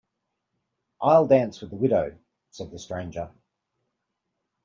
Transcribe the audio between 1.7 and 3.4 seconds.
widow,’ said the stranger.